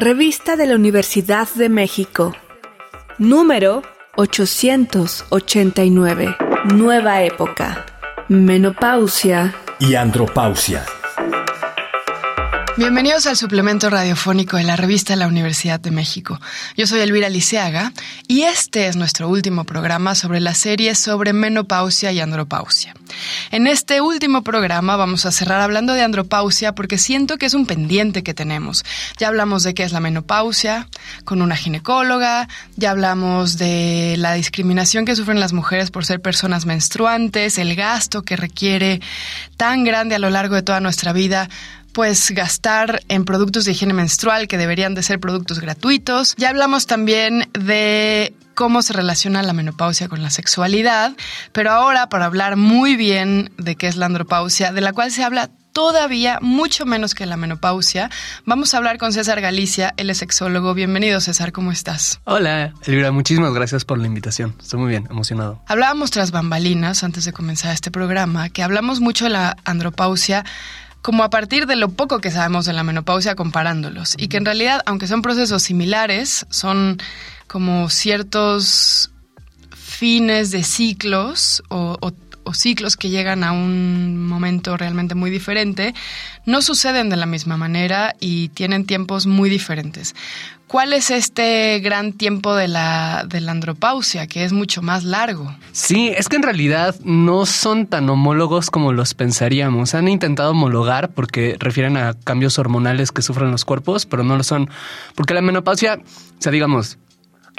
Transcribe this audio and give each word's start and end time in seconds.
Revista 0.00 0.56
de 0.56 0.66
la 0.66 0.74
Universidad 0.76 1.46
de 1.56 1.68
México. 1.68 2.34
Número 3.18 3.82
889. 4.16 6.36
Nueva 6.72 7.22
época. 7.22 7.84
Menopausia. 8.26 9.54
Y 9.78 9.96
andropausia. 9.96 10.86
Bienvenidos 12.80 13.26
al 13.26 13.36
suplemento 13.36 13.90
radiofónico 13.90 14.56
de 14.56 14.62
la 14.62 14.74
revista 14.74 15.14
la 15.14 15.28
Universidad 15.28 15.78
de 15.80 15.90
México. 15.90 16.40
Yo 16.78 16.86
soy 16.86 17.00
Elvira 17.00 17.28
Liceaga 17.28 17.92
y 18.26 18.44
este 18.44 18.86
es 18.86 18.96
nuestro 18.96 19.28
último 19.28 19.64
programa 19.64 20.14
sobre 20.14 20.40
la 20.40 20.54
serie 20.54 20.94
sobre 20.94 21.34
menopausia 21.34 22.10
y 22.10 22.20
andropausia. 22.20 22.94
En 23.50 23.66
este 23.66 24.00
último 24.00 24.42
programa 24.42 24.96
vamos 24.96 25.26
a 25.26 25.30
cerrar 25.30 25.60
hablando 25.60 25.92
de 25.92 26.00
andropausia 26.00 26.74
porque 26.74 26.96
siento 26.96 27.36
que 27.36 27.44
es 27.44 27.52
un 27.52 27.66
pendiente 27.66 28.22
que 28.22 28.32
tenemos. 28.32 28.82
Ya 29.18 29.28
hablamos 29.28 29.62
de 29.62 29.74
qué 29.74 29.82
es 29.82 29.92
la 29.92 30.00
menopausia 30.00 30.88
con 31.26 31.42
una 31.42 31.56
ginecóloga, 31.56 32.48
ya 32.76 32.92
hablamos 32.92 33.58
de 33.58 34.14
la 34.16 34.32
discriminación 34.32 35.04
que 35.04 35.16
sufren 35.16 35.38
las 35.38 35.52
mujeres 35.52 35.90
por 35.90 36.06
ser 36.06 36.22
personas 36.22 36.64
menstruantes, 36.64 37.58
el 37.58 37.76
gasto 37.76 38.22
que 38.22 38.36
requiere 38.36 39.02
tan 39.58 39.84
grande 39.84 40.14
a 40.14 40.18
lo 40.18 40.30
largo 40.30 40.54
de 40.54 40.62
toda 40.62 40.80
nuestra 40.80 41.12
vida 41.12 41.50
pues 41.92 42.30
gastar 42.30 43.02
en 43.08 43.24
productos 43.24 43.64
de 43.64 43.72
higiene 43.72 43.94
menstrual 43.94 44.48
que 44.48 44.58
deberían 44.58 44.94
de 44.94 45.02
ser 45.02 45.20
productos 45.20 45.60
gratuitos. 45.60 46.34
Ya 46.36 46.50
hablamos 46.50 46.86
también 46.86 47.48
de 47.52 48.34
cómo 48.54 48.82
se 48.82 48.92
relaciona 48.92 49.42
la 49.42 49.52
menopausia 49.52 50.08
con 50.08 50.22
la 50.22 50.30
sexualidad, 50.30 51.12
pero 51.52 51.70
ahora 51.70 52.08
para 52.08 52.26
hablar 52.26 52.56
muy 52.56 52.96
bien 52.96 53.52
de 53.56 53.76
qué 53.76 53.86
es 53.86 53.96
la 53.96 54.06
andropausia, 54.06 54.72
de 54.72 54.80
la 54.80 54.92
cual 54.92 55.10
se 55.10 55.24
habla 55.24 55.50
todavía 55.72 56.38
mucho 56.42 56.84
menos 56.84 57.14
que 57.14 57.26
la 57.26 57.36
menopausia. 57.36 58.10
Vamos 58.44 58.74
a 58.74 58.78
hablar 58.78 58.98
con 58.98 59.12
César 59.12 59.40
Galicia, 59.40 59.94
él 59.96 60.10
es 60.10 60.18
sexólogo. 60.18 60.74
Bienvenido, 60.74 61.20
César, 61.20 61.52
¿cómo 61.52 61.72
estás? 61.72 62.20
Hola, 62.24 62.74
Elvira, 62.84 63.12
muchísimas 63.12 63.54
gracias 63.54 63.84
por 63.84 63.98
la 63.98 64.06
invitación. 64.06 64.54
Estoy 64.60 64.80
muy 64.80 64.90
bien, 64.90 65.06
emocionado. 65.10 65.62
Hablábamos 65.66 66.10
tras 66.10 66.30
bambalinas 66.30 67.04
antes 67.04 67.24
de 67.24 67.32
comenzar 67.32 67.72
este 67.72 67.90
programa, 67.90 68.48
que 68.50 68.62
hablamos 68.62 69.00
mucho 69.00 69.24
de 69.24 69.30
la 69.30 69.56
andropausia 69.64 70.44
como 71.02 71.24
a 71.24 71.30
partir 71.30 71.66
de 71.66 71.76
lo 71.76 71.88
poco 71.88 72.18
que 72.20 72.30
sabemos 72.30 72.66
de 72.66 72.72
la 72.72 72.82
menopausia 72.82 73.34
comparándolos 73.34 74.14
y 74.18 74.28
que 74.28 74.36
en 74.36 74.44
realidad, 74.44 74.82
aunque 74.86 75.06
son 75.06 75.22
procesos 75.22 75.62
similares, 75.62 76.46
son 76.50 76.98
como 77.46 77.88
ciertos 77.88 79.10
fines 79.72 80.50
de 80.50 80.62
ciclos 80.62 81.62
o, 81.68 82.12
ciclos 82.52 82.96
que 82.96 83.10
llegan 83.10 83.44
a 83.44 83.52
un 83.52 84.26
momento 84.26 84.76
realmente 84.76 85.14
muy 85.14 85.30
diferente, 85.30 85.94
no 86.46 86.62
suceden 86.62 87.08
de 87.08 87.16
la 87.16 87.26
misma 87.26 87.56
manera 87.56 88.16
y 88.18 88.48
tienen 88.48 88.86
tiempos 88.86 89.26
muy 89.26 89.48
diferentes. 89.48 90.16
¿Cuál 90.70 90.92
es 90.92 91.10
este 91.10 91.80
gran 91.80 92.12
tiempo 92.12 92.54
de 92.54 92.68
la, 92.68 93.24
de 93.26 93.40
la 93.40 93.50
andropausia, 93.50 94.28
que 94.28 94.44
es 94.44 94.52
mucho 94.52 94.82
más 94.82 95.02
largo? 95.02 95.52
Sí, 95.72 96.12
es 96.16 96.28
que 96.28 96.36
en 96.36 96.44
realidad 96.44 96.94
no 97.02 97.44
son 97.44 97.88
tan 97.88 98.08
homólogos 98.08 98.70
como 98.70 98.92
los 98.92 99.14
pensaríamos. 99.14 99.96
Han 99.96 100.06
intentado 100.06 100.52
homologar 100.52 101.10
porque 101.10 101.56
refieren 101.58 101.96
a 101.96 102.14
cambios 102.14 102.56
hormonales 102.60 103.10
que 103.10 103.20
sufren 103.20 103.50
los 103.50 103.64
cuerpos, 103.64 104.06
pero 104.06 104.22
no 104.22 104.36
lo 104.36 104.44
son. 104.44 104.70
Porque 105.16 105.34
la 105.34 105.42
menopausia, 105.42 105.96
o 105.96 106.40
sea, 106.40 106.52
digamos, 106.52 106.98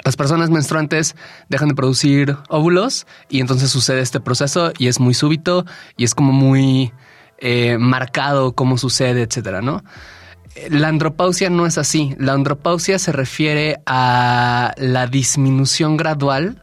las 0.06 0.16
personas 0.16 0.48
menstruantes 0.48 1.14
dejan 1.50 1.68
de 1.68 1.74
producir 1.74 2.38
óvulos 2.48 3.06
y 3.28 3.40
entonces 3.40 3.68
sucede 3.68 4.00
este 4.00 4.20
proceso 4.20 4.72
y 4.78 4.86
es 4.86 5.00
muy 5.00 5.12
súbito 5.12 5.66
y 5.98 6.04
es 6.04 6.14
como 6.14 6.32
muy 6.32 6.94
eh, 7.36 7.76
marcado 7.76 8.54
cómo 8.54 8.78
sucede, 8.78 9.20
etcétera, 9.20 9.60
¿no? 9.60 9.84
La 10.70 10.88
andropausia 10.88 11.50
no 11.50 11.66
es 11.66 11.78
así. 11.78 12.14
La 12.18 12.32
andropausia 12.32 12.98
se 12.98 13.12
refiere 13.12 13.80
a 13.86 14.74
la 14.76 15.06
disminución 15.06 15.96
gradual 15.96 16.62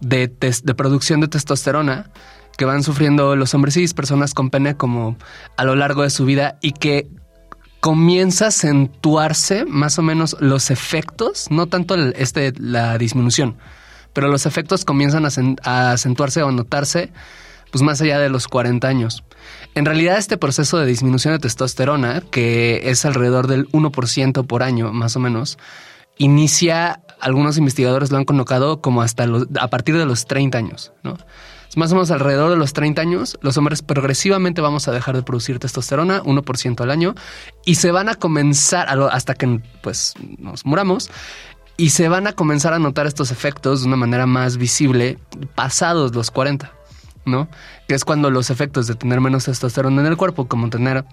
de, 0.00 0.28
producción 0.76 1.20
de 1.20 1.28
testosterona 1.28 2.10
que 2.56 2.64
van 2.64 2.82
sufriendo 2.82 3.36
los 3.36 3.54
hombres 3.54 3.76
y 3.76 3.86
personas 3.88 4.34
con 4.34 4.50
pene 4.50 4.76
como 4.76 5.16
a 5.56 5.64
lo 5.64 5.74
largo 5.74 6.02
de 6.02 6.10
su 6.10 6.24
vida 6.24 6.58
y 6.60 6.72
que 6.72 7.08
comienza 7.80 8.46
a 8.46 8.48
acentuarse 8.48 9.64
más 9.64 9.98
o 9.98 10.02
menos 10.02 10.36
los 10.40 10.70
efectos, 10.70 11.50
no 11.50 11.66
tanto 11.66 11.94
este, 11.94 12.52
la 12.58 12.98
disminución, 12.98 13.56
pero 14.12 14.28
los 14.28 14.46
efectos 14.46 14.84
comienzan 14.84 15.24
a, 15.64 15.92
acentuarse 15.92 16.42
o 16.42 16.48
a 16.48 16.52
notarse 16.52 17.12
pues 17.70 17.82
más 17.82 18.00
allá 18.02 18.18
de 18.18 18.28
los 18.28 18.48
40 18.48 18.86
años. 18.86 19.24
En 19.74 19.86
realidad 19.86 20.18
este 20.18 20.36
proceso 20.36 20.78
de 20.78 20.86
disminución 20.86 21.32
de 21.32 21.38
testosterona, 21.38 22.22
que 22.30 22.90
es 22.90 23.04
alrededor 23.06 23.46
del 23.46 23.68
1% 23.70 24.46
por 24.46 24.62
año 24.62 24.92
más 24.92 25.16
o 25.16 25.20
menos, 25.20 25.58
inicia, 26.18 27.00
algunos 27.20 27.56
investigadores 27.56 28.10
lo 28.10 28.18
han 28.18 28.24
colocado 28.24 28.82
como 28.82 29.00
hasta 29.00 29.26
a 29.58 29.68
partir 29.68 29.96
de 29.96 30.04
los 30.04 30.26
30 30.26 30.58
años, 30.58 30.92
¿no? 31.02 31.16
Más 31.74 31.90
o 31.90 31.94
menos 31.94 32.10
alrededor 32.10 32.50
de 32.50 32.56
los 32.56 32.74
30 32.74 33.00
años, 33.00 33.38
los 33.40 33.56
hombres 33.56 33.80
progresivamente 33.80 34.60
vamos 34.60 34.88
a 34.88 34.92
dejar 34.92 35.16
de 35.16 35.22
producir 35.22 35.58
testosterona, 35.58 36.22
1% 36.22 36.80
al 36.82 36.90
año, 36.90 37.14
y 37.64 37.76
se 37.76 37.90
van 37.92 38.10
a 38.10 38.14
comenzar, 38.14 38.88
hasta 39.10 39.34
que 39.34 39.62
pues, 39.82 40.12
nos 40.38 40.66
muramos, 40.66 41.10
y 41.78 41.88
se 41.90 42.10
van 42.10 42.26
a 42.26 42.34
comenzar 42.34 42.74
a 42.74 42.78
notar 42.78 43.06
estos 43.06 43.30
efectos 43.30 43.80
de 43.80 43.88
una 43.88 43.96
manera 43.96 44.26
más 44.26 44.58
visible 44.58 45.18
pasados 45.54 46.14
los 46.14 46.30
40. 46.30 46.70
¿No? 47.24 47.48
Que 47.88 47.94
es 47.94 48.04
cuando 48.04 48.30
los 48.30 48.50
efectos 48.50 48.86
de 48.86 48.94
tener 48.94 49.20
menos 49.20 49.44
testosterona 49.44 50.00
en 50.00 50.06
el 50.06 50.16
cuerpo, 50.16 50.48
como 50.48 50.70
tener 50.70 51.04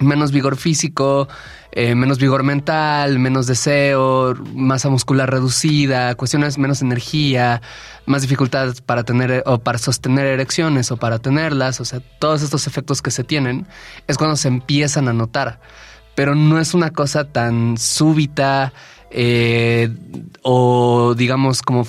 menos 0.00 0.32
vigor 0.32 0.56
físico, 0.56 1.28
eh, 1.72 1.94
menos 1.94 2.18
vigor 2.18 2.42
mental, 2.42 3.18
menos 3.18 3.46
deseo, 3.46 4.34
masa 4.54 4.88
muscular 4.88 5.30
reducida, 5.30 6.14
cuestiones 6.14 6.58
menos 6.58 6.82
energía, 6.82 7.60
más 8.06 8.22
dificultades 8.22 8.80
para 8.80 9.04
tener 9.04 9.42
o 9.46 9.58
para 9.58 9.78
sostener 9.78 10.26
erecciones 10.26 10.90
o 10.90 10.96
para 10.96 11.18
tenerlas, 11.18 11.80
o 11.80 11.84
sea, 11.84 12.00
todos 12.18 12.42
estos 12.42 12.66
efectos 12.66 13.02
que 13.02 13.10
se 13.10 13.24
tienen 13.24 13.66
es 14.06 14.18
cuando 14.18 14.36
se 14.36 14.48
empiezan 14.48 15.08
a 15.08 15.12
notar, 15.12 15.60
pero 16.14 16.34
no 16.34 16.58
es 16.58 16.74
una 16.74 16.90
cosa 16.90 17.24
tan 17.24 17.76
súbita 17.76 18.72
eh, 19.10 19.90
o 20.42 21.14
digamos 21.14 21.62
como 21.62 21.86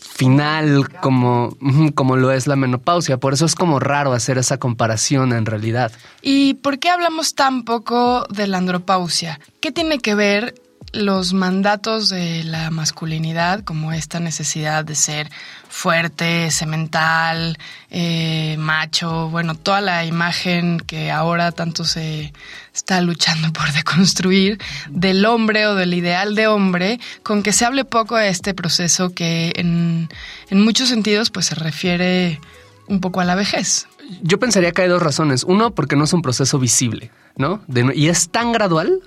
final 0.00 0.88
como, 1.00 1.56
como 1.94 2.16
lo 2.16 2.32
es 2.32 2.46
la 2.46 2.56
menopausia. 2.56 3.18
Por 3.18 3.32
eso 3.32 3.46
es 3.46 3.54
como 3.54 3.78
raro 3.78 4.12
hacer 4.12 4.38
esa 4.38 4.58
comparación 4.58 5.32
en 5.32 5.46
realidad. 5.46 5.92
¿Y 6.22 6.54
por 6.54 6.78
qué 6.78 6.88
hablamos 6.90 7.34
tan 7.34 7.64
poco 7.64 8.26
de 8.30 8.46
la 8.46 8.58
andropausia? 8.58 9.40
¿Qué 9.60 9.72
tiene 9.72 9.98
que 9.98 10.14
ver 10.14 10.54
los 10.92 11.32
mandatos 11.32 12.08
de 12.08 12.42
la 12.44 12.70
masculinidad, 12.70 13.62
como 13.62 13.92
esta 13.92 14.18
necesidad 14.18 14.84
de 14.84 14.96
ser 14.96 15.30
fuerte, 15.68 16.50
semental, 16.50 17.58
eh, 17.90 18.56
macho, 18.58 19.28
bueno, 19.28 19.54
toda 19.54 19.80
la 19.80 20.04
imagen 20.04 20.80
que 20.80 21.10
ahora 21.10 21.52
tanto 21.52 21.84
se 21.84 22.32
está 22.74 23.00
luchando 23.00 23.52
por 23.52 23.72
deconstruir 23.72 24.58
del 24.88 25.24
hombre 25.26 25.66
o 25.66 25.74
del 25.74 25.94
ideal 25.94 26.34
de 26.34 26.48
hombre, 26.48 26.98
con 27.22 27.42
que 27.42 27.52
se 27.52 27.64
hable 27.64 27.84
poco 27.84 28.16
de 28.16 28.28
este 28.28 28.52
proceso 28.52 29.10
que 29.10 29.52
en, 29.56 30.08
muchos 30.50 30.88
sentidos 30.88 31.30
pues 31.30 31.46
se 31.46 31.54
refiere 31.54 32.40
un 32.88 33.00
poco 33.00 33.20
a 33.20 33.24
la 33.24 33.36
vejez. 33.36 33.86
Yo 34.22 34.40
pensaría 34.40 34.72
que 34.72 34.82
hay 34.82 34.88
dos 34.88 35.00
razones. 35.00 35.44
Uno, 35.44 35.70
porque 35.70 35.94
no 35.94 36.02
es 36.02 36.12
un 36.12 36.22
proceso 36.22 36.58
visible, 36.58 37.12
¿no? 37.36 37.62
y 37.94 38.08
es 38.08 38.28
tan 38.30 38.50
gradual 38.50 39.00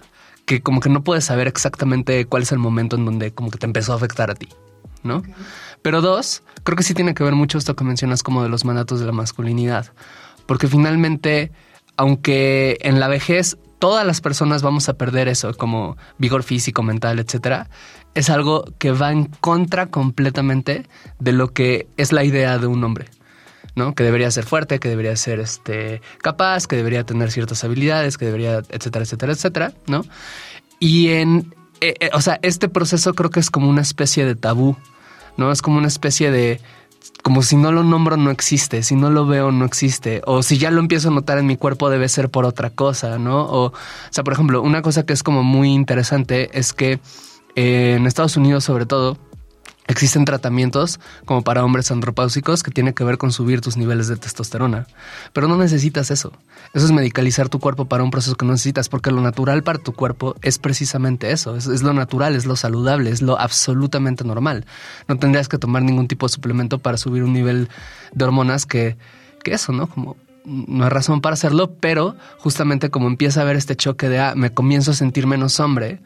que 0.46 0.62
como 0.62 0.80
que 0.80 0.90
no 0.90 1.04
puedes 1.04 1.26
saber 1.26 1.48
exactamente 1.48 2.26
cuál 2.26 2.44
es 2.44 2.52
el 2.52 2.60
momento 2.60 2.96
en 2.96 3.06
donde 3.06 3.34
como 3.34 3.52
que 3.52 3.58
te 3.58 3.66
empezó 3.66 3.94
a 3.94 3.96
afectar 3.96 4.30
a 4.30 4.36
ti, 4.36 4.50
¿no? 5.04 5.24
Pero 5.82 6.02
dos, 6.02 6.44
creo 6.64 6.76
que 6.76 6.84
sí 6.84 6.94
tiene 6.94 7.14
que 7.14 7.24
ver 7.24 7.34
mucho 7.34 7.58
esto 7.58 7.76
que 7.76 7.84
mencionas 7.84 8.24
como 8.24 8.44
de 8.44 8.50
los 8.50 8.66
mandatos 8.66 9.00
de 9.00 9.06
la 9.06 9.12
masculinidad, 9.12 9.94
porque 10.46 10.68
finalmente, 10.68 11.52
aunque 11.98 12.78
en 12.82 13.00
la 13.00 13.08
vejez 13.08 13.58
todas 13.80 14.06
las 14.06 14.22
personas 14.22 14.62
vamos 14.62 14.88
a 14.88 14.94
perder 14.94 15.28
eso, 15.28 15.54
como 15.56 15.98
vigor 16.18 16.44
físico, 16.44 16.84
mental, 16.84 17.20
etcétera, 17.20 17.70
es 18.16 18.30
algo 18.30 18.66
que 18.78 18.92
va 18.92 19.12
en 19.12 19.26
contra 19.26 19.88
completamente 19.88 20.88
de 21.20 21.32
lo 21.34 21.52
que 21.52 21.88
es 21.98 22.12
la 22.12 22.24
idea 22.24 22.58
de 22.60 22.68
un 22.68 22.84
hombre. 22.84 23.08
¿No? 23.76 23.96
Que 23.96 24.04
debería 24.04 24.30
ser 24.32 24.46
fuerte, 24.46 24.80
que 24.80 24.90
debería 24.90 25.16
ser 25.16 25.40
este, 25.40 26.02
capaz, 26.22 26.68
que 26.68 26.76
debería 26.76 27.04
tener 27.04 27.32
ciertas 27.32 27.64
habilidades, 27.64 28.18
que 28.18 28.26
debería, 28.26 28.62
etcétera, 28.70 29.04
etcétera, 29.04 29.34
etcétera, 29.34 29.74
¿no? 29.88 30.06
Y 30.80 31.10
en, 31.10 31.54
eh, 31.82 31.96
eh, 32.00 32.10
o 32.14 32.22
sea, 32.22 32.40
este 32.42 32.70
proceso 32.70 33.14
creo 33.14 33.30
que 33.30 33.40
es 33.40 33.50
como 33.50 33.70
una 33.70 33.82
especie 33.82 34.26
de 34.26 34.36
tabú, 34.36 34.78
¿no? 35.38 35.52
Es 35.52 35.62
como 35.62 35.78
una 35.78 35.88
especie 35.88 36.32
de, 36.32 36.62
como 37.24 37.42
si 37.42 37.56
no 37.56 37.72
lo 37.72 37.84
nombro 37.84 38.18
no 38.18 38.32
existe, 38.32 38.84
si 38.84 38.96
no 38.96 39.10
lo 39.10 39.26
veo 39.26 39.52
no 39.52 39.66
existe, 39.66 40.22
o 40.26 40.44
si 40.44 40.58
ya 40.58 40.72
lo 40.72 40.80
empiezo 40.80 41.10
a 41.10 41.12
notar 41.12 41.38
en 41.38 41.46
mi 41.46 41.58
cuerpo 41.58 41.90
debe 41.90 42.10
ser 42.10 42.30
por 42.30 42.46
otra 42.46 42.70
cosa, 42.70 43.18
¿no? 43.18 43.42
O, 43.44 43.66
o 43.68 43.74
sea, 44.10 44.24
por 44.24 44.34
ejemplo, 44.34 44.62
una 44.62 44.82
cosa 44.82 45.06
que 45.06 45.14
es 45.14 45.24
como 45.24 45.44
muy 45.44 45.74
interesante 45.74 46.58
es 46.58 46.74
que 46.74 47.00
eh, 47.56 47.96
en 47.98 48.06
Estados 48.06 48.38
Unidos 48.38 48.64
sobre 48.64 48.86
todo, 48.86 49.18
Existen 49.88 50.24
tratamientos 50.24 51.00
como 51.26 51.42
para 51.42 51.64
hombres 51.64 51.92
andropáusicos 51.92 52.64
que 52.64 52.72
tienen 52.72 52.94
que 52.94 53.04
ver 53.04 53.18
con 53.18 53.34
subir 53.34 53.60
tus 53.60 53.76
niveles 53.76 54.08
de 54.08 54.16
testosterona. 54.16 54.88
Pero 55.34 55.50
no 55.50 55.58
necesitas 55.58 56.10
eso. 56.10 56.32
Eso 56.74 56.86
es 56.86 56.92
medicalizar 56.92 57.50
tu 57.50 57.60
cuerpo 57.60 57.86
para 57.86 58.04
un 58.04 58.10
proceso 58.12 58.36
que 58.36 58.46
no 58.46 58.54
necesitas, 58.54 58.88
porque 58.88 59.12
lo 59.12 59.22
natural 59.22 59.62
para 59.62 59.80
tu 59.80 59.94
cuerpo 59.94 60.36
es 60.42 60.58
precisamente 60.58 61.32
eso. 61.32 61.58
Es, 61.58 61.84
lo 61.84 61.94
natural, 61.94 62.36
es 62.36 62.46
lo 62.46 62.56
saludable, 62.56 63.10
es 63.10 63.22
lo 63.22 63.38
absolutamente 63.38 64.24
normal. 64.24 64.66
No 65.10 65.18
tendrías 65.18 65.50
que 65.50 65.58
tomar 65.58 65.84
ningún 65.84 66.08
tipo 66.08 66.28
de 66.28 66.34
suplemento 66.34 66.80
para 66.80 66.98
subir 66.98 67.24
un 67.24 67.34
nivel 67.34 67.68
de 68.14 68.24
hormonas 68.24 68.66
que, 68.66 68.96
que 69.44 69.54
eso, 69.54 69.74
¿no? 69.74 69.88
Como 69.88 70.16
no 70.46 70.84
hay 70.84 70.90
razón 70.90 71.22
para 71.22 71.34
hacerlo, 71.34 71.74
pero 71.80 72.16
justamente 72.38 72.90
como 72.90 73.08
empieza 73.08 73.42
a 73.42 73.44
haber 73.44 73.56
este 73.56 73.76
choque 73.76 74.10
de, 74.10 74.20
ah, 74.20 74.34
me 74.36 74.54
comienzo 74.54 74.92
a 74.92 74.94
sentir 74.94 75.28
menos 75.28 75.60
hombre, 75.60 76.00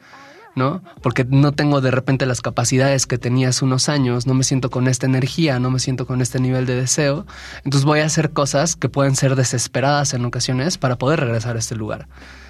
¿no? 0.58 0.82
Porque 1.04 1.24
no 1.24 1.52
tengo 1.52 1.82
de 1.82 1.92
repente 1.92 2.26
las 2.26 2.42
capacidades 2.42 3.06
que 3.06 3.20
tenía 3.20 3.50
hace 3.50 3.64
unos 3.64 3.90
años, 3.90 4.26
no 4.26 4.34
me 4.34 4.44
siento 4.44 4.72
con 4.72 4.88
esta 4.88 5.06
energía, 5.06 5.60
no 5.60 5.70
me 5.70 5.78
siento 5.78 6.08
con 6.08 6.20
este 6.20 6.40
nivel 6.40 6.66
de 6.66 6.76
deseo, 6.76 7.28
entonces 7.64 7.86
voy 7.86 8.00
a 8.00 8.06
hacer 8.06 8.32
cosas 8.32 8.76
que 8.76 8.90
pueden 8.90 9.16
ser 9.16 9.36
desesperadas 9.36 10.16
en 10.16 10.26
ocasiones 10.26 10.80
para 10.80 10.96
poder 10.98 11.20
regresar 11.20 11.56
a 11.56 11.60
este 11.60 11.76
lugar. 11.76 12.08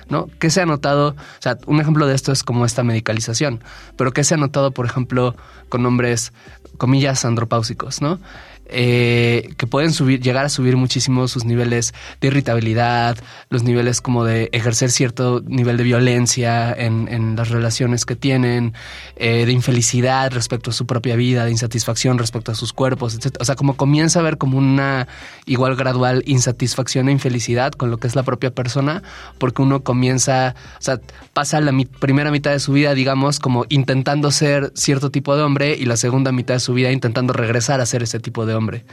¿no? 0.07 0.29
¿Qué 0.39 0.49
se 0.49 0.61
ha 0.61 0.65
notado? 0.65 1.09
O 1.09 1.41
sea, 1.41 1.57
un 1.65 1.81
ejemplo 1.81 2.07
de 2.07 2.15
esto 2.15 2.31
es 2.31 2.43
como 2.43 2.65
esta 2.65 2.81
medicalización, 2.81 3.61
pero 3.97 4.13
¿qué 4.13 4.23
se 4.23 4.35
ha 4.35 4.37
notado, 4.37 4.71
por 4.71 4.85
ejemplo, 4.85 5.35
con 5.67 5.85
hombres, 5.85 6.31
comillas, 6.77 7.25
andropáusicos, 7.25 8.01
¿no? 8.01 8.21
Eh, 8.69 9.53
que 9.57 9.65
pueden 9.65 9.93
subir, 9.93 10.19
llegar 10.21 10.45
a 10.45 10.49
subir 10.49 10.75
muchísimo 10.75 11.27
sus 11.29 11.45
niveles 11.45 11.93
de 12.19 12.27
irritabilidad, 12.27 13.17
los 13.49 13.63
niveles 13.63 14.01
como 14.01 14.25
de 14.25 14.49
ejercer 14.51 14.91
cierto 14.91 15.41
nivel 15.45 15.77
de 15.77 15.83
violencia 15.83 16.73
en, 16.73 17.35
las 17.37 17.49
relaciones 17.49 18.05
que 18.05 18.15
tienen, 18.15 18.73
eh, 19.15 19.45
de 19.45 19.51
infelicidad 19.51 20.31
respecto 20.31 20.71
a 20.71 20.73
su 20.73 20.85
propia 20.85 21.15
vida, 21.15 21.45
de 21.45 21.51
insatisfacción 21.51 22.17
respecto 22.17 22.51
a 22.51 22.55
sus 22.55 22.73
cuerpos, 22.73 23.15
etc. 23.15 23.37
O 23.39 23.45
sea, 23.45 23.55
como 23.55 23.77
comienza 23.77 24.19
a 24.19 24.23
ver 24.23 24.37
como 24.37 24.57
una 24.57 25.07
igual 25.45 25.75
gradual 25.75 26.23
insatisfacción 26.25 27.07
e 27.07 27.11
infelicidad 27.13 27.71
con 27.71 27.89
lo 27.89 27.97
que 27.97 28.07
es 28.07 28.15
la 28.15 28.23
propia 28.23 28.51
persona, 28.51 29.01
porque 29.37 29.61
uno 29.61 29.83
comienza, 29.83 30.55
o 30.77 30.81
sea, 30.81 30.99
pasa 31.33 31.61
la 31.61 31.71
primera 31.99 32.31
mitad 32.31 32.51
de 32.51 32.59
su 32.59 32.73
vida, 32.73 32.93
digamos, 32.93 33.39
como 33.39 33.65
intentando 33.69 34.31
ser 34.31 34.71
cierto 34.75 35.09
tipo 35.09 35.35
de 35.35 35.43
hombre 35.43 35.75
y 35.75 35.85
la 35.85 35.95
segunda 35.95 36.31
mitad 36.31 36.55
de 36.55 36.59
su 36.59 36.73
vida 36.73 36.91
intentando 36.91 37.33
regresar 37.33 37.79
a 37.79 37.85
ser 37.85 38.03
ese 38.03 38.19
tipo 38.19 38.45
de 38.45 38.56
hombre. 38.57 38.85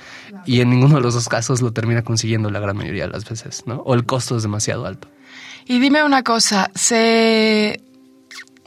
Y 0.47 0.61
en 0.61 0.71
ninguno 0.71 0.97
de 0.97 1.01
los 1.01 1.15
dos 1.15 1.29
casos 1.29 1.63
lo 1.63 1.73
termina 1.73 2.03
consiguiendo 2.03 2.51
la 2.51 2.61
gran 2.61 2.77
mayoría 2.77 3.07
de 3.07 3.13
las 3.13 3.29
veces, 3.29 3.65
¿no? 3.67 3.77
O 3.77 3.95
el 3.95 4.05
costo 4.05 4.37
es 4.37 4.43
demasiado 4.43 4.87
alto. 4.87 5.09
Y 5.67 5.79
dime 5.79 6.05
una 6.05 6.23
cosa, 6.23 6.71
se 6.75 7.81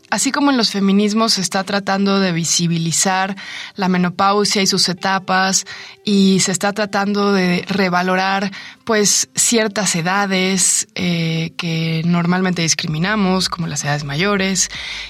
Así 0.09 0.31
como 0.31 0.51
en 0.51 0.57
los 0.57 0.71
feminismos 0.71 1.33
se 1.33 1.41
está 1.41 1.65
tratando 1.65 2.19
de 2.21 2.31
visibilizar 2.31 3.35
la 3.75 3.89
menopausia 3.89 4.61
y 4.61 4.67
sus 4.67 4.87
etapas 4.87 5.65
y 6.05 6.39
se 6.39 6.53
está 6.53 6.71
tratando 6.71 7.33
de 7.33 7.65
revalorar 7.67 8.51
pues 8.85 9.27
ciertas 9.35 9.93
edades 9.97 10.87
eh, 10.95 11.51
que 11.57 12.03
normalmente 12.05 12.61
discriminamos, 12.61 13.49
como 13.49 13.67
las 13.67 13.83
edades 13.83 14.05
mayores, 14.05 14.69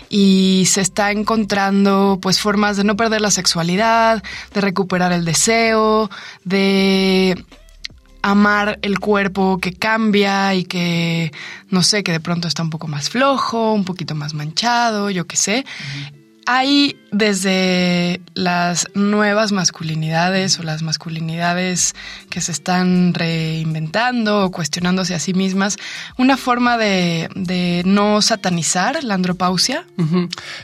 y 0.09 0.63
se 0.65 0.81
está 0.81 1.11
encontrando 1.11 2.17
pues 2.19 2.39
formas 2.39 2.75
de 2.75 2.83
no 2.83 2.95
perder 2.95 3.21
la 3.21 3.29
sexualidad, 3.29 4.23
de 4.55 4.61
recuperar 4.61 5.11
el 5.11 5.25
deseo, 5.25 6.09
de 6.43 7.45
amar 8.29 8.79
el 8.81 8.99
cuerpo 8.99 9.57
que 9.59 9.73
cambia 9.73 10.53
y 10.53 10.65
que, 10.65 11.31
no 11.69 11.81
sé, 11.81 12.03
que 12.03 12.11
de 12.11 12.19
pronto 12.19 12.47
está 12.47 12.61
un 12.61 12.69
poco 12.69 12.87
más 12.87 13.09
flojo, 13.09 13.73
un 13.73 13.85
poquito 13.85 14.15
más 14.15 14.33
manchado, 14.33 15.09
yo 15.09 15.25
qué 15.25 15.37
sé. 15.37 15.65
Hay 16.49 16.97
desde 17.11 18.21
las 18.33 18.87
nuevas 18.93 19.51
masculinidades 19.51 20.57
o 20.59 20.63
las 20.63 20.81
masculinidades 20.81 21.93
que 22.29 22.39
se 22.39 22.53
están 22.53 23.13
reinventando 23.13 24.45
o 24.45 24.51
cuestionándose 24.51 25.13
a 25.13 25.19
sí 25.19 25.33
mismas, 25.33 25.75
una 26.17 26.37
forma 26.37 26.77
de, 26.77 27.83
no 27.85 28.21
satanizar 28.21 29.03
la 29.03 29.15
andropausia? 29.15 29.85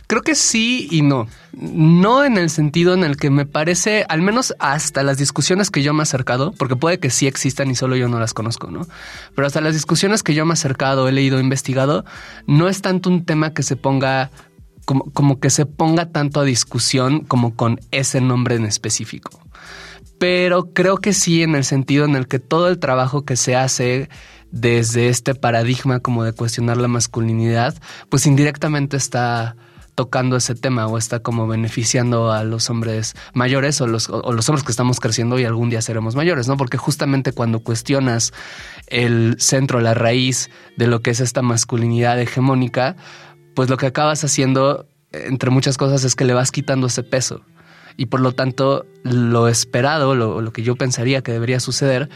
Creo 0.07 0.21
que 0.21 0.35
sí 0.35 0.87
y 0.89 1.01
no. 1.01 1.27
No 1.51 2.23
en 2.23 2.37
el 2.37 2.49
sentido 2.49 2.93
en 2.93 3.03
el 3.03 3.17
que 3.17 3.29
me 3.29 3.45
parece, 3.45 4.05
al 4.07 4.21
menos 4.21 4.55
hasta 4.59 5.03
las 5.03 5.17
discusiones 5.17 5.69
que 5.69 5.83
yo 5.83 5.93
me 5.93 5.99
he 5.99 6.03
acercado, 6.03 6.53
porque 6.53 6.77
puede 6.77 6.99
que 6.99 7.09
sí 7.09 7.27
existan 7.27 7.69
y 7.69 7.75
solo 7.75 7.97
yo 7.97 8.07
no 8.07 8.21
las 8.21 8.33
conozco, 8.33 8.71
¿no? 8.71 8.87
Pero 9.35 9.47
hasta 9.47 9.59
las 9.59 9.73
discusiones 9.73 10.23
que 10.23 10.33
yo 10.33 10.45
me 10.45 10.51
he 10.51 10.53
acercado, 10.53 11.09
he 11.09 11.11
leído, 11.11 11.41
investigado, 11.41 12.05
no 12.47 12.69
es 12.69 12.81
tanto 12.81 13.09
un 13.09 13.25
tema 13.25 13.53
que 13.53 13.63
se 13.63 13.75
ponga 13.75 14.31
como, 14.85 15.39
que 15.39 15.49
se 15.49 15.65
ponga 15.65 16.09
tanto 16.09 16.39
a 16.39 16.43
discusión 16.43 17.21
como 17.21 17.55
con 17.55 17.79
ese 17.91 18.21
nombre 18.21 18.55
en 18.55 18.65
específico. 18.65 19.39
Pero 20.19 20.73
creo 20.73 20.97
que 20.97 21.13
sí 21.13 21.43
en 21.43 21.55
el 21.55 21.63
sentido 21.63 22.05
en 22.05 22.15
el 22.15 22.27
que 22.27 22.39
todo 22.39 22.69
el 22.69 22.79
trabajo 22.79 23.25
que 23.25 23.35
se 23.35 23.55
hace 23.55 24.09
desde 24.51 25.09
este 25.09 25.35
paradigma 25.35 25.99
como 25.99 26.23
de 26.23 26.33
cuestionar 26.33 26.77
la 26.77 26.87
masculinidad, 26.87 27.75
pues 28.09 28.25
indirectamente 28.25 28.97
está 28.97 29.55
tocando 29.95 30.35
ese 30.35 30.55
tema 30.55 30.87
o 30.87 30.97
está 30.97 31.19
como 31.19 31.47
beneficiando 31.47 32.31
a 32.31 32.43
los 32.43 32.69
hombres 32.69 33.15
mayores 33.33 33.79
o 33.81 33.87
los, 33.87 34.09
o 34.09 34.31
los 34.31 34.49
hombres 34.49 34.63
que 34.63 34.71
estamos 34.71 34.99
creciendo 34.99 35.39
y 35.39 35.45
algún 35.45 35.69
día 35.69 35.81
seremos 35.81 36.15
mayores, 36.15 36.47
¿no? 36.47 36.57
Porque 36.57 36.77
justamente 36.77 37.31
cuando 37.31 37.59
cuestionas 37.59 38.33
el 38.87 39.35
centro, 39.39 39.81
la 39.81 39.93
raíz 39.93 40.49
de 40.77 40.87
lo 40.87 41.01
que 41.01 41.11
es 41.11 41.19
esta 41.19 41.41
masculinidad 41.41 42.19
hegemónica, 42.19 42.95
pues 43.55 43.69
lo 43.69 43.77
que 43.77 43.87
acabas 43.87 44.23
haciendo, 44.23 44.87
entre 45.11 45.49
muchas 45.49 45.77
cosas, 45.77 46.03
es 46.03 46.15
que 46.15 46.25
le 46.25 46.33
vas 46.33 46.51
quitando 46.51 46.87
ese 46.87 47.03
peso. 47.03 47.41
Y 47.95 48.07
por 48.07 48.21
lo 48.21 48.31
tanto, 48.31 48.85
lo 49.03 49.47
esperado, 49.47 50.15
lo, 50.15 50.51
que 50.51 50.63
yo 50.63 50.75
pensaría 50.75 51.21
que 51.21 51.31
debería 51.31 51.59
suceder, 51.59 52.09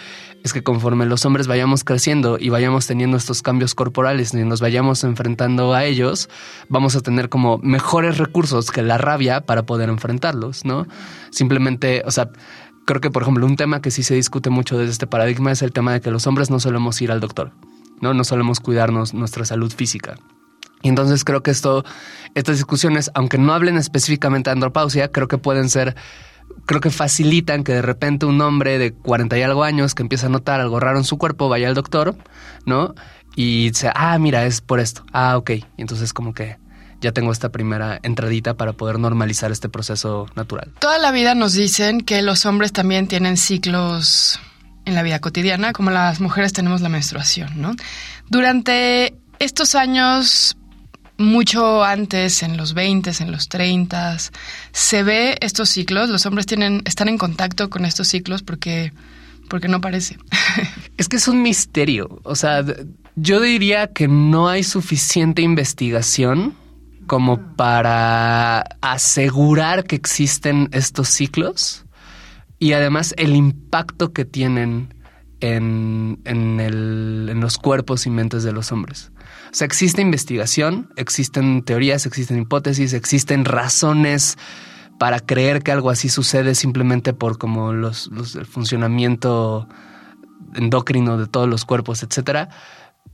es 0.44 0.54
que 0.54 0.64
conforme 0.64 1.06
los 1.06 1.26
hombres 1.26 1.48
vayamos 1.48 1.84
creciendo 1.84 2.38
y 2.40 2.50
vayamos 2.50 2.88
teniendo 2.88 3.18
estos 3.18 3.42
cambios 3.42 3.76
corporales 3.76 4.34
y 4.34 4.38
nos 4.38 4.60
vayamos 4.60 5.04
enfrentando 5.04 5.74
a 5.74 5.86
ellos, 5.86 6.30
vamos 6.68 6.96
a 6.96 7.02
tener 7.02 7.30
como 7.30 7.60
mejores 7.60 8.18
recursos 8.18 8.72
que 8.72 8.82
la 8.82 8.98
rabia 8.98 9.42
para 9.42 9.64
poder 9.64 9.90
enfrentarlos, 9.90 10.66
¿no? 10.66 10.88
Simplemente, 11.30 12.02
o 12.06 12.12
sea, 12.12 12.30
creo 12.86 13.02
que, 13.02 13.12
por 13.12 13.22
ejemplo, 13.22 13.46
un 13.46 13.56
tema 13.56 13.82
que 13.82 13.92
sí 13.92 14.02
se 14.02 14.16
discute 14.16 14.50
mucho 14.50 14.80
desde 14.80 14.94
este 14.94 15.08
paradigma 15.08 15.52
es 15.52 15.62
el 15.62 15.74
tema 15.74 15.94
de 15.94 16.02
que 16.02 16.10
los 16.10 16.26
hombres 16.26 16.50
no 16.50 16.60
solemos 16.60 17.00
ir 17.02 17.12
al 17.12 17.20
doctor, 17.20 17.52
¿no? 18.02 18.16
No 18.16 18.24
solemos 18.24 18.60
cuidarnos 18.60 19.14
nuestra 19.14 19.46
salud 19.46 19.72
física. 19.72 20.18
Y 20.88 20.90
entonces 20.90 21.26
creo 21.26 21.44
que 21.44 21.52
esto, 21.52 21.84
estas 22.34 22.56
discusiones, 22.56 23.12
aunque 23.14 23.38
no 23.38 23.54
hablen 23.54 23.76
específicamente 23.76 24.50
de 24.50 24.54
andropausia, 24.54 25.12
creo 25.12 25.28
que 25.28 25.38
pueden 25.38 25.68
ser, 25.68 25.98
creo 26.66 26.80
que 26.80 26.92
facilitan 26.92 27.66
que 27.66 27.74
de 27.74 27.82
repente 27.82 28.26
un 28.26 28.40
hombre 28.40 28.78
de 28.78 28.94
40 28.94 29.38
y 29.38 29.42
algo 29.42 29.66
años 29.66 29.94
que 29.94 30.04
empieza 30.04 30.28
a 30.28 30.30
notar 30.30 30.62
algo 30.62 30.80
raro 30.80 30.98
en 30.98 31.04
su 31.04 31.18
cuerpo 31.18 31.50
vaya 31.50 31.68
al 31.68 31.74
doctor, 31.74 32.16
¿no? 32.66 32.96
Y 33.36 33.72
dice, 33.72 33.92
ah, 33.96 34.18
mira, 34.18 34.46
es 34.46 34.62
por 34.62 34.80
esto. 34.80 35.06
Ah, 35.12 35.36
ok. 35.36 35.50
Y 35.50 35.66
entonces 35.76 36.14
como 36.14 36.34
que 36.34 36.58
ya 37.02 37.12
tengo 37.12 37.34
esta 37.34 37.50
primera 37.50 38.00
entradita 38.02 38.54
para 38.54 38.72
poder 38.72 38.98
normalizar 38.98 39.52
este 39.52 39.68
proceso 39.68 40.28
natural. 40.38 40.72
Toda 40.80 41.00
la 41.00 41.12
vida 41.12 41.36
nos 41.36 41.52
dicen 41.52 42.00
que 42.00 42.22
los 42.22 42.46
hombres 42.46 42.72
también 42.72 43.10
tienen 43.10 43.36
ciclos 43.36 44.40
en 44.86 44.96
la 44.96 45.04
vida 45.04 45.20
cotidiana, 45.20 45.74
como 45.74 45.92
las 45.92 46.22
mujeres 46.22 46.54
tenemos 46.54 46.80
la 46.80 46.88
menstruación, 46.88 47.62
¿no? 47.62 47.76
Durante 48.30 49.18
estos 49.40 49.76
años 49.76 50.56
mucho 51.18 51.84
antes, 51.84 52.44
en 52.44 52.58
los 52.58 52.74
20, 52.74 53.12
en 53.20 53.32
los 53.32 53.50
30, 53.50 54.18
se 54.72 55.04
ve 55.04 55.38
estos 55.42 55.70
ciclos, 55.70 56.10
los 56.10 56.26
hombres 56.26 56.46
tienen, 56.46 56.82
están 56.86 57.10
en 57.10 57.18
contacto 57.18 57.70
con 57.70 57.86
estos 57.86 58.08
ciclos 58.08 58.44
porque, 58.44 58.94
porque 59.50 59.68
no 59.68 59.82
parece. 59.82 60.18
Es 60.98 61.08
que 61.08 61.18
es 61.18 61.28
un 61.28 61.44
misterio. 61.44 62.20
O 62.24 62.34
sea, 62.34 62.66
yo 63.16 63.40
diría 63.40 63.86
que 63.86 64.08
no 64.08 64.50
hay 64.50 64.64
suficiente 64.64 65.44
investigación 65.44 66.56
como 67.06 67.56
para 67.56 68.62
asegurar 68.82 69.84
que 69.84 69.96
existen 69.96 70.70
estos 70.72 71.08
ciclos 71.10 71.86
y 72.60 72.74
además 72.74 73.14
el 73.18 73.36
impacto 73.36 74.12
que 74.12 74.26
tienen 74.26 74.94
en, 75.42 76.20
en, 76.26 76.60
el, 76.60 77.28
en 77.30 77.40
los 77.40 77.58
cuerpos 77.58 78.06
y 78.06 78.10
mentes 78.10 78.44
de 78.44 78.52
los 78.52 78.72
hombres. 78.72 79.12
O 79.52 79.56
sea, 79.56 79.66
existe 79.66 80.02
investigación, 80.02 80.90
existen 80.96 81.64
teorías, 81.64 82.06
existen 82.06 82.42
hipótesis, 82.42 82.94
existen 82.94 83.46
razones 83.46 84.38
para 85.00 85.20
creer 85.20 85.62
que 85.62 85.72
algo 85.72 85.90
así 85.90 86.10
sucede 86.10 86.56
simplemente 86.56 87.14
por 87.14 87.38
como 87.38 87.74
los, 87.74 88.10
el 88.36 88.46
funcionamiento 88.46 89.68
endocrino 90.56 91.18
de 91.18 91.28
todos 91.28 91.48
los 91.48 91.66
cuerpos, 91.66 92.04
etcétera. 92.04 92.50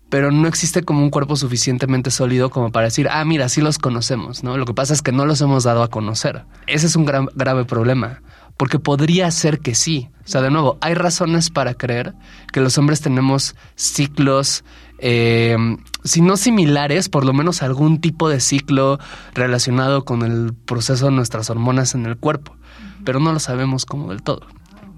Pero 0.10 0.32
no 0.32 0.48
existe 0.48 0.84
como 0.84 1.02
un 1.02 1.10
cuerpo 1.10 1.36
suficientemente 1.36 2.12
sólido 2.12 2.52
como 2.52 2.72
para 2.72 2.86
decir, 2.86 3.08
ah, 3.12 3.26
mira, 3.26 3.50
sí 3.50 3.62
los 3.62 3.80
conocemos, 3.80 4.44
¿no? 4.44 4.58
Lo 4.58 4.66
que 4.66 4.74
pasa 4.74 4.94
es 4.94 5.02
que 5.02 5.12
no 5.12 5.26
los 5.26 5.42
hemos 5.42 5.64
dado 5.64 5.82
a 5.82 5.90
conocer. 5.90 6.46
Ese 6.68 6.86
es 6.86 6.96
un 6.96 7.06
gran, 7.06 7.28
grave 7.36 7.66
problema 7.66 8.22
porque 8.58 8.80
podría 8.80 9.30
ser 9.32 9.60
que 9.60 9.76
sí. 9.76 10.10
O 10.26 10.28
sea, 10.28 10.42
de 10.42 10.52
nuevo, 10.52 10.78
hay 10.82 10.94
razones 10.94 11.50
para 11.50 11.74
creer 11.74 12.14
que 12.52 12.62
los 12.62 12.78
hombres 12.78 13.02
tenemos 13.02 13.56
ciclos 13.76 14.64
eh, 15.06 15.58
si 16.06 16.22
no 16.22 16.38
similares, 16.38 17.10
por 17.10 17.26
lo 17.26 17.34
menos 17.34 17.62
algún 17.62 18.00
tipo 18.00 18.30
de 18.30 18.40
ciclo 18.40 19.00
relacionado 19.34 20.06
con 20.06 20.22
el 20.22 20.54
proceso 20.54 21.08
de 21.08 21.12
nuestras 21.12 21.50
hormonas 21.50 21.94
en 21.94 22.06
el 22.06 22.18
cuerpo. 22.18 22.56
pero 23.04 23.20
no 23.20 23.34
lo 23.34 23.40
sabemos 23.40 23.86
como 23.86 24.12
del 24.12 24.24
todo. 24.24 24.48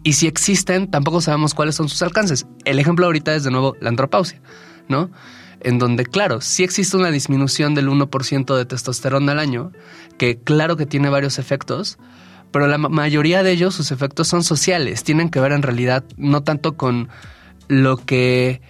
Y 0.04 0.14
si 0.14 0.28
existen, 0.28 0.92
tampoco 0.92 1.22
sabemos 1.22 1.56
cuáles 1.56 1.74
son 1.74 1.90
sus 1.90 2.04
alcances. 2.04 2.46
El 2.66 2.78
ejemplo 2.78 3.08
ahorita 3.08 3.34
es 3.34 3.44
de 3.44 3.50
nuevo 3.50 3.76
la 3.82 3.90
andropausia, 3.90 4.40
¿no? 4.88 5.10
En 5.62 5.80
donde, 5.80 6.06
claro, 6.06 6.40
sí 6.42 6.64
existe 6.64 6.96
una 6.96 7.10
disminución 7.10 7.74
del 7.74 7.90
1% 7.90 8.56
de 8.56 8.66
testosterona 8.66 9.32
al 9.32 9.40
año, 9.40 9.72
que 10.20 10.38
claro 10.38 10.78
que 10.78 10.86
tiene 10.86 11.10
varios 11.10 11.40
efectos, 11.40 11.98
pero 12.52 12.68
la 12.68 12.78
mayoría 12.78 13.44
de 13.44 13.52
ellos, 13.52 13.76
sus 13.76 13.92
efectos 13.92 14.28
son 14.28 14.44
sociales, 14.44 15.04
tienen 15.04 15.30
que 15.30 15.40
ver 15.40 15.52
en 15.52 15.62
realidad 15.62 16.04
no 16.18 16.44
tanto 16.44 16.76
con 16.76 17.10
lo 17.68 17.98
que 17.98 18.62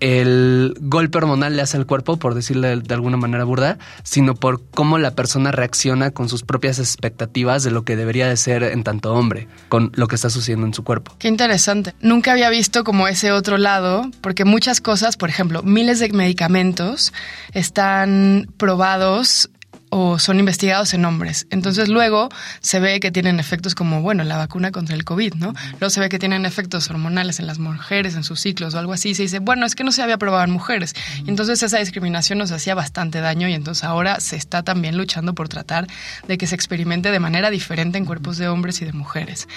el 0.00 0.74
golpe 0.80 1.18
hormonal 1.18 1.56
le 1.56 1.62
hace 1.62 1.76
al 1.76 1.86
cuerpo, 1.86 2.16
por 2.16 2.34
decirle 2.34 2.74
de 2.76 2.94
alguna 2.94 3.18
manera 3.18 3.44
burda, 3.44 3.78
sino 4.02 4.34
por 4.34 4.64
cómo 4.70 4.98
la 4.98 5.14
persona 5.14 5.52
reacciona 5.52 6.10
con 6.10 6.28
sus 6.28 6.42
propias 6.42 6.78
expectativas 6.78 7.62
de 7.62 7.70
lo 7.70 7.84
que 7.84 7.96
debería 7.96 8.26
de 8.26 8.36
ser 8.36 8.62
en 8.62 8.82
tanto 8.82 9.12
hombre, 9.12 9.46
con 9.68 9.92
lo 9.94 10.08
que 10.08 10.14
está 10.16 10.30
sucediendo 10.30 10.66
en 10.66 10.74
su 10.74 10.84
cuerpo. 10.84 11.14
Qué 11.18 11.28
interesante. 11.28 11.94
Nunca 12.00 12.32
había 12.32 12.48
visto 12.50 12.82
como 12.82 13.08
ese 13.08 13.30
otro 13.30 13.58
lado, 13.58 14.10
porque 14.22 14.44
muchas 14.44 14.80
cosas, 14.80 15.16
por 15.16 15.28
ejemplo, 15.28 15.62
miles 15.62 15.98
de 15.98 16.08
medicamentos 16.10 17.12
están 17.52 18.48
probados 18.56 19.50
o 19.90 20.18
son 20.18 20.38
investigados 20.38 20.94
en 20.94 21.04
hombres. 21.04 21.46
Entonces 21.50 21.88
luego 21.88 22.28
se 22.60 22.78
ve 22.78 23.00
que 23.00 23.10
tienen 23.10 23.40
efectos 23.40 23.74
como, 23.74 24.00
bueno, 24.02 24.22
la 24.24 24.36
vacuna 24.36 24.70
contra 24.70 24.94
el 24.94 25.04
COVID, 25.04 25.34
¿no? 25.34 25.52
Luego 25.72 25.90
se 25.90 26.00
ve 26.00 26.08
que 26.08 26.18
tienen 26.18 26.46
efectos 26.46 26.88
hormonales 26.90 27.40
en 27.40 27.46
las 27.46 27.58
mujeres, 27.58 28.14
en 28.14 28.22
sus 28.22 28.40
ciclos 28.40 28.74
o 28.74 28.78
algo 28.78 28.92
así. 28.92 29.14
Se 29.14 29.22
dice, 29.22 29.40
bueno, 29.40 29.66
es 29.66 29.74
que 29.74 29.82
no 29.82 29.90
se 29.92 30.02
había 30.02 30.16
probado 30.16 30.44
en 30.44 30.52
mujeres. 30.52 30.94
entonces 31.26 31.62
esa 31.62 31.78
discriminación 31.78 32.38
nos 32.38 32.52
hacía 32.52 32.74
bastante 32.74 33.20
daño 33.20 33.48
y 33.48 33.54
entonces 33.54 33.84
ahora 33.84 34.20
se 34.20 34.36
está 34.36 34.62
también 34.62 34.96
luchando 34.96 35.34
por 35.34 35.48
tratar 35.48 35.88
de 36.26 36.38
que 36.38 36.46
se 36.46 36.54
experimente 36.54 37.10
de 37.10 37.18
manera 37.18 37.50
diferente 37.50 37.98
en 37.98 38.04
cuerpos 38.04 38.38
de 38.38 38.48
hombres 38.48 38.80
y 38.82 38.84
de 38.84 38.92
mujeres. 38.92 39.48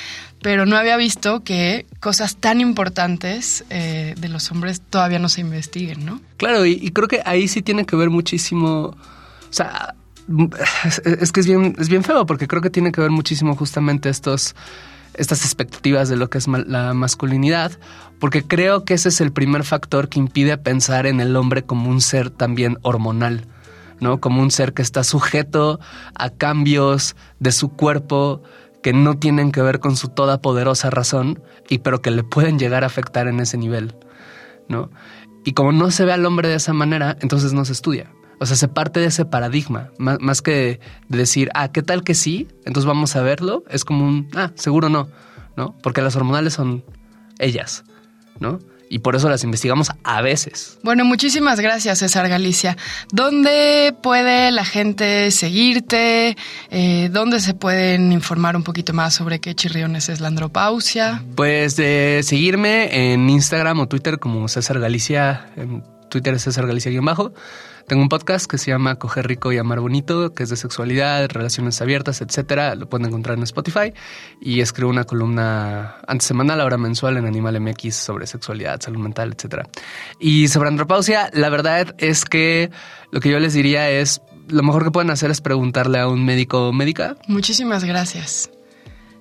Pero 0.41 0.65
no 0.65 0.77
había 0.77 0.97
visto 0.97 1.43
que 1.43 1.85
cosas 1.99 2.37
tan 2.37 2.59
importantes 2.59 3.65
eh, 3.69 4.15
de 4.17 4.29
los 4.29 4.51
hombres 4.51 4.81
todavía 4.81 5.19
no 5.19 5.29
se 5.29 5.41
investiguen, 5.41 6.05
¿no? 6.05 6.19
Claro, 6.37 6.65
y, 6.65 6.71
y 6.71 6.89
creo 6.89 7.07
que 7.07 7.21
ahí 7.23 7.47
sí 7.47 7.61
tiene 7.61 7.85
que 7.85 7.95
ver 7.95 8.09
muchísimo... 8.09 8.95
O 9.49 9.55
sea, 9.55 9.93
es 11.05 11.31
que 11.31 11.39
es 11.39 11.47
bien, 11.47 11.75
es 11.79 11.89
bien 11.89 12.03
feo 12.03 12.25
porque 12.25 12.47
creo 12.47 12.61
que 12.61 12.69
tiene 12.69 12.91
que 12.91 13.01
ver 13.01 13.11
muchísimo 13.11 13.55
justamente 13.55 14.09
estos, 14.09 14.55
estas 15.15 15.43
expectativas 15.45 16.09
de 16.09 16.15
lo 16.15 16.29
que 16.29 16.37
es 16.37 16.47
la 16.47 16.93
masculinidad, 16.93 17.71
porque 18.19 18.43
creo 18.43 18.85
que 18.85 18.93
ese 18.93 19.09
es 19.09 19.21
el 19.21 19.31
primer 19.31 19.63
factor 19.63 20.09
que 20.09 20.19
impide 20.19 20.57
pensar 20.57 21.05
en 21.05 21.19
el 21.19 21.35
hombre 21.35 21.63
como 21.63 21.89
un 21.89 22.01
ser 22.01 22.29
también 22.29 22.77
hormonal, 22.81 23.47
¿no? 23.99 24.19
Como 24.19 24.41
un 24.41 24.51
ser 24.51 24.73
que 24.73 24.81
está 24.81 25.03
sujeto 25.03 25.79
a 26.15 26.29
cambios 26.29 27.15
de 27.39 27.51
su 27.51 27.69
cuerpo 27.69 28.41
que 28.81 28.93
no 28.93 29.17
tienen 29.17 29.51
que 29.51 29.61
ver 29.61 29.79
con 29.79 29.95
su 29.95 30.09
toda 30.09 30.41
poderosa 30.41 30.89
razón 30.89 31.41
y 31.69 31.79
pero 31.79 32.01
que 32.01 32.11
le 32.11 32.23
pueden 32.23 32.59
llegar 32.59 32.83
a 32.83 32.87
afectar 32.87 33.27
en 33.27 33.39
ese 33.39 33.57
nivel, 33.57 33.95
¿no? 34.67 34.89
Y 35.45 35.53
como 35.53 35.71
no 35.71 35.91
se 35.91 36.05
ve 36.05 36.13
al 36.13 36.25
hombre 36.25 36.49
de 36.49 36.55
esa 36.55 36.73
manera, 36.73 37.17
entonces 37.21 37.53
no 37.53 37.65
se 37.65 37.73
estudia. 37.73 38.09
O 38.39 38.45
sea, 38.45 38.55
se 38.55 38.67
parte 38.67 38.99
de 38.99 39.07
ese 39.07 39.25
paradigma, 39.25 39.91
más, 39.97 40.41
que 40.41 40.79
de 41.07 41.17
decir, 41.17 41.49
ah, 41.53 41.71
¿qué 41.71 41.81
tal 41.81 42.03
que 42.03 42.13
sí? 42.13 42.47
Entonces 42.65 42.85
vamos 42.85 43.15
a 43.15 43.21
verlo. 43.21 43.63
Es 43.69 43.85
como 43.85 44.05
un, 44.05 44.29
ah, 44.35 44.51
seguro 44.55 44.89
no, 44.89 45.07
¿no? 45.55 45.75
Porque 45.81 46.01
las 46.01 46.15
hormonales 46.15 46.53
son 46.53 46.83
ellas, 47.39 47.83
¿no? 48.39 48.59
Y 48.93 48.99
por 48.99 49.15
eso 49.15 49.27
las 49.27 49.43
investigamos 49.43 49.89
a 50.03 50.21
veces. 50.21 50.77
Bueno, 50.83 51.03
muchísimas 51.03 51.59
gracias, 51.59 51.97
César 51.97 52.29
Galicia. 52.29 52.77
¿Dónde 53.11 53.95
puede 54.03 54.51
la 54.51 54.65
gente 54.65 55.31
seguirte? 55.31 56.37
Eh, 56.69 57.09
¿Dónde 57.11 57.39
se 57.39 57.55
pueden 57.55 58.11
informar 58.11 58.55
un 58.55 58.63
poquito 58.63 58.93
más 58.93 59.15
sobre 59.15 59.39
qué 59.39 59.55
chirriones 59.55 60.09
es 60.09 60.21
la 60.21 60.27
andropausia? 60.27 61.23
Pues 61.35 61.75
de 61.75 62.21
seguirme 62.23 63.13
en 63.13 63.27
Instagram 63.31 63.79
o 63.79 63.87
Twitter 63.87 64.19
como 64.19 64.47
César 64.47 64.79
Galicia. 64.79 65.47
En 65.55 65.83
Twitter 66.09 66.35
es 66.35 66.43
César 66.43 66.67
Galicia-bajo. 66.67 67.33
Tengo 67.87 68.01
un 68.01 68.09
podcast 68.09 68.45
que 68.49 68.57
se 68.57 68.71
llama 68.71 68.95
Coger 68.95 69.27
Rico 69.27 69.51
y 69.51 69.57
Amar 69.57 69.81
Bonito, 69.81 70.33
que 70.33 70.43
es 70.43 70.49
de 70.49 70.55
sexualidad, 70.55 71.29
relaciones 71.29 71.81
abiertas, 71.81 72.21
etcétera. 72.21 72.75
Lo 72.75 72.87
pueden 72.87 73.07
encontrar 73.07 73.37
en 73.37 73.43
Spotify. 73.43 73.93
Y 74.39 74.61
escribo 74.61 74.89
una 74.89 75.03
columna 75.03 75.97
antes 76.07 76.27
semanal, 76.27 76.61
ahora 76.61 76.77
mensual 76.77 77.17
en 77.17 77.25
Animal 77.25 77.59
MX 77.59 77.95
sobre 77.95 78.25
sexualidad, 78.25 78.79
salud 78.81 78.99
mental, 78.99 79.33
etcétera. 79.35 79.67
Y 80.17 80.47
sobre 80.47 80.69
andropausia, 80.69 81.29
la 81.33 81.49
verdad 81.49 81.93
es 81.97 82.23
que 82.23 82.71
lo 83.11 83.19
que 83.19 83.29
yo 83.29 83.39
les 83.39 83.53
diría 83.53 83.89
es 83.89 84.21
lo 84.47 84.63
mejor 84.63 84.83
que 84.83 84.91
pueden 84.91 85.09
hacer 85.09 85.31
es 85.31 85.41
preguntarle 85.41 85.99
a 85.99 86.07
un 86.07 86.23
médico 86.25 86.69
o 86.69 86.73
médica. 86.73 87.17
Muchísimas 87.27 87.83
gracias. 87.83 88.49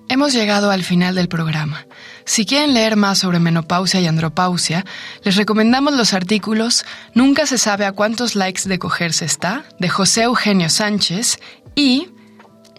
Hemos 0.09 0.33
llegado 0.33 0.69
al 0.69 0.83
final 0.83 1.15
del 1.15 1.27
programa. 1.27 1.87
Si 2.25 2.45
quieren 2.45 2.73
leer 2.73 2.95
más 2.95 3.19
sobre 3.19 3.39
menopausia 3.39 3.99
y 3.99 4.07
andropausia, 4.07 4.85
les 5.23 5.35
recomendamos 5.35 5.93
los 5.93 6.13
artículos 6.13 6.85
Nunca 7.13 7.45
se 7.45 7.57
sabe 7.57 7.85
a 7.85 7.91
cuántos 7.91 8.35
likes 8.35 8.67
de 8.67 8.79
cogerse 8.79 9.25
está, 9.25 9.65
de 9.79 9.89
José 9.89 10.23
Eugenio 10.23 10.69
Sánchez, 10.69 11.39
y 11.75 12.07